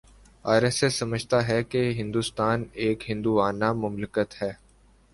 [0.45, 4.51] are S S سمجھتا ہے کہ ہندوستان ایک ہندووانہ مملکت ہے